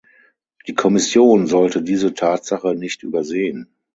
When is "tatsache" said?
2.15-2.73